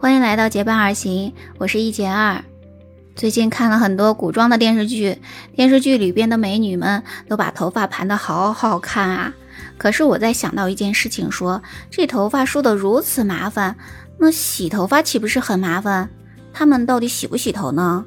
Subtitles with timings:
[0.00, 2.42] 欢迎来到结伴而行，我是一杰二。
[3.14, 5.18] 最近看了很多古装的电视剧，
[5.54, 9.34] 电视剧里边的美女们都把头发盘得好好看啊。
[9.76, 13.76] 可是我在想到一件事情，说这头发梳得如此麻烦，
[14.16, 16.08] 那洗头发岂不是很麻烦？
[16.54, 18.06] 他们到底洗不洗头呢？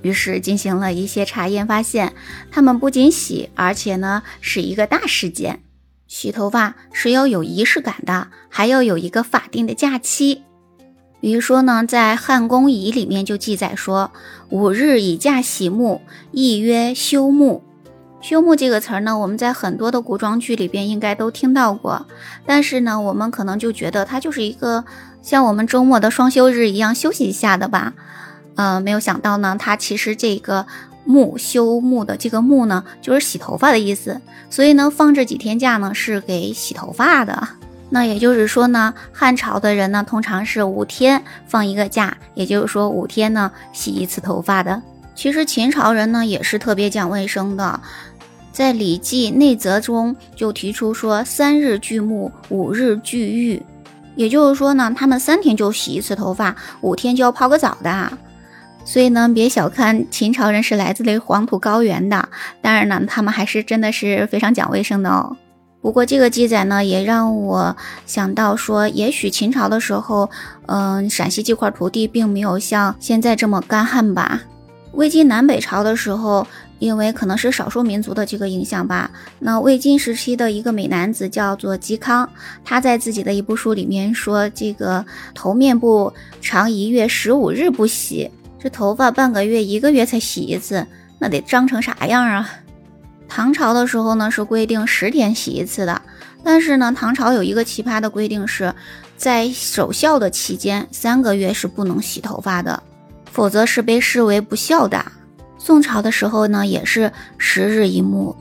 [0.00, 2.14] 于是进行了一些查验，发现
[2.50, 5.62] 他们不仅洗，而且呢是一个大事件。
[6.06, 10.44] 洗头发是要有仪式感的，还要有一个法定的假期。
[11.20, 14.12] 比如说呢，在《汉宫仪》里面就记载说
[14.50, 16.00] ：“五日以假洗沐，
[16.30, 17.60] 亦曰休沐。”
[18.20, 22.06] 休沐这个词儿呢，我们在很多的古装剧里边应该都听到过。
[22.44, 24.84] 但是呢，我们可能就觉得它就是一个
[25.22, 27.94] 像我们周末的双休日一样休息一下的吧。
[28.56, 30.66] 呃，没有想到呢，它其实这个
[31.06, 34.20] “沐”休沐的这个“沐”呢，就是洗头发的意思。
[34.50, 37.48] 所以呢，放这几天假呢，是给洗头发的。
[37.90, 44.82] 那也就是说呢，汉朝的人呢，通常是五天放一个假，也就是说五天呢洗一次头发的。
[45.14, 47.80] 其实秦朝人呢也是特别讲卫生的，
[48.52, 53.62] 在《礼记内则》中就提出说三日俱沐，五日俱浴，
[54.14, 58.12] 也就是说呢，他们三天就洗一次头发，五天就要泡个澡的。
[58.84, 62.28] 所以呢，别小看秦朝人是来自于黄土高原的，
[62.62, 65.36] 当然呢，他们还是真的是非常讲卫生的哦。
[65.80, 70.28] 不过这个记载呢，也让我想到说，也许秦朝的时候，
[70.66, 74.42] 嗯，陕西这块土地并没有像现在这么干旱吧。
[74.92, 76.44] 魏晋南北朝的时候，
[76.80, 82.28] 因为可能是少数民族的这个影响吧，那魏晋时期的一个美男子叫做嵇康，
[82.64, 90.84] 他在自己的一部书里面说，这个头面部长一月十五日不洗，这头发半个月、一个月才洗一次，
[91.20, 92.50] 那得脏成啥样啊？
[93.28, 96.00] 唐朝的时候呢，是规定十天洗一次的。
[96.42, 98.74] 但是呢，唐朝有一个奇葩的规定，是
[99.16, 102.82] 在守孝的期间三个月是不能洗头发的，
[103.30, 105.04] 否则是被视为不孝的。
[105.58, 108.34] 宋朝的时候呢，也是十日一沐。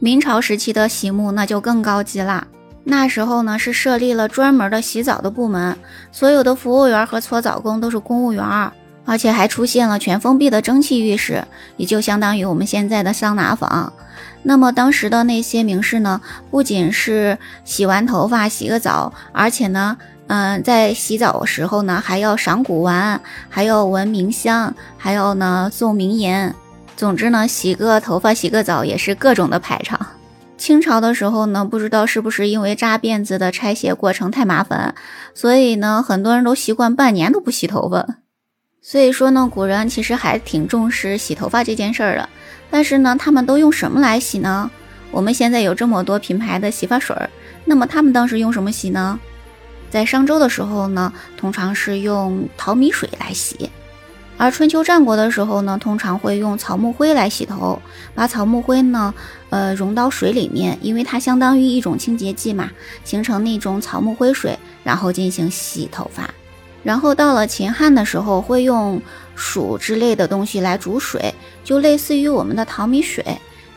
[0.00, 2.46] 明朝时期的洗沐那就更高级了，
[2.82, 5.76] 那时候呢是设立了专门的洗澡的部门，
[6.10, 8.72] 所有的服务员和搓澡工都是公务员，
[9.04, 11.44] 而且还出现了全封闭的蒸汽浴室，
[11.76, 13.92] 也就相当于我们现在的桑拿房。
[14.42, 19.96] 那么当时的那些名士呢，不仅是洗完头发洗个澡，而且呢，
[20.26, 26.54] 嗯，在洗澡的时候呢，还要赏古玩，还要闻名香，还要呢诵名言。
[26.96, 29.98] 总之呢，洗个头发、洗个澡也是各种的排场。
[30.58, 34.94] 清朝的时候呢，不知道是不是因为扎辫子的拆卸过程太麻烦，
[35.34, 38.21] 所以呢，很多人都习惯半年都不洗头发。
[38.84, 42.28] 所以说呢，古人其实还挺重视洗头发这件事儿的。
[42.68, 44.68] 但是呢，他们都用什么来洗呢？
[45.12, 47.30] 我们现在有这么多品牌的洗发水儿，
[47.64, 49.20] 那么他们当时用什么洗呢？
[49.88, 53.68] 在商周的时候呢，通常是用淘米水来洗；
[54.36, 57.80] 而春秋战国的时候呢，通常会用草木灰来洗头，
[58.14, 59.14] 把草木灰呢，
[59.50, 62.70] 呃，融到水里面，因为它相当于一种清洁剂嘛，
[63.04, 66.28] 形成那种草木灰水，然后进行洗头发。
[66.82, 69.00] 然后到了秦汉的时候，会用
[69.36, 73.24] 黍之类的东西来煮水，就类似于我们的淘米水，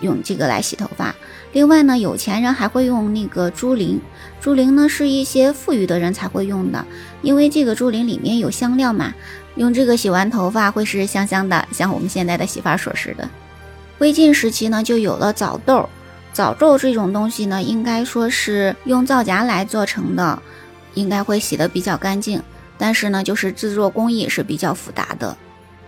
[0.00, 1.14] 用这个来洗头发。
[1.52, 3.98] 另外呢，有钱人还会用那个猪苓，
[4.40, 6.84] 猪苓呢是一些富裕的人才会用的，
[7.20, 9.12] 因为这个猪苓里面有香料嘛，
[9.56, 13.28] 用这个洗完头发会是香香的，像我们现在的洗发水似的。
[13.98, 15.88] 魏晋时期呢，就有了枣豆，
[16.32, 20.40] 枣豆这种东西呢，应该说是用皂荚来做成的，
[20.94, 22.42] 应该会洗得比较干净。
[22.82, 25.36] 但是呢，就是制作工艺是比较复杂的。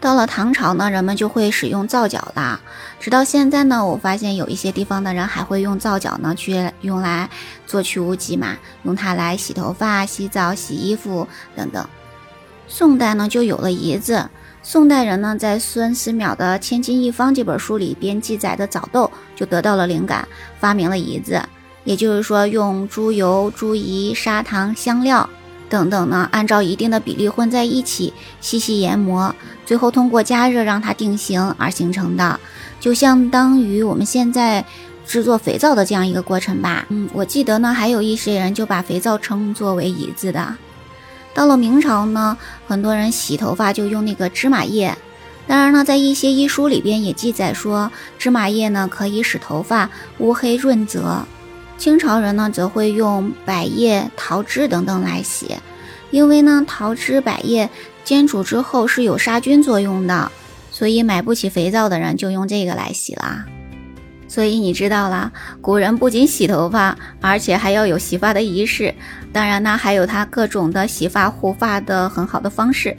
[0.00, 2.60] 到了唐朝呢，人们就会使用皂角啦。
[3.00, 7.28] 直到现在呢，我发现有一些地方的人还会用皂角呢去用来
[7.66, 11.26] 做去污剂嘛，用它来洗头发、洗澡、洗衣服
[11.56, 11.84] 等等。
[12.68, 14.30] 宋代呢，就有了胰子。
[14.62, 20.28] 宋代人呢，在孙思邈的《千金一方》这本书里边记载的枣豆，就得到了灵感，
[20.60, 21.42] 发明了胰子。
[21.82, 25.28] 也就是说，用猪油、猪胰、砂糖、香料。
[25.68, 32.38] 等等呢，按照一定的比例混在一起，细细研磨，最后通过加热让它定型而形成的，
[32.78, 34.64] 就相当于我们现在
[35.06, 36.86] 制作肥皂的这样一个过程吧。
[36.88, 40.56] 嗯，我记得呢，还有一些人就把肥皂称作为胰子的。
[41.34, 44.96] 到了明朝呢，很多人洗头发就用那个芝麻叶，
[45.46, 51.26] 当然呢，在一些医书里边也记载说，芝麻叶呢可以使头发乌黑润泽。
[51.78, 55.56] 清朝人呢，则会用百叶、桃枝等等来洗，
[56.10, 57.68] 因为呢，桃枝、百叶
[58.02, 60.32] 煎煮之后是有杀菌作用的，
[60.70, 63.44] 所以买不起肥皂的人就用这个来洗啦。
[64.28, 65.30] 所以你知道啦，
[65.60, 68.92] 古人不仅洗头发，而且还要有洗发的仪式。
[69.32, 72.96] 当然呢，还有他各种的洗发护发的很好的方式。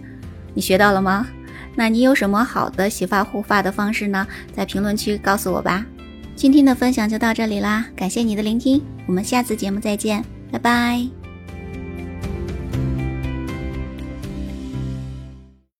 [0.54, 1.28] 你学到了吗？
[1.76, 4.26] 那你有什么好的洗发护发的方式呢？
[4.56, 5.86] 在评论区告诉我吧。
[6.38, 11.17] 今天的分享就到这里啦，感谢你的聆听，我们下次节目再见，拜拜。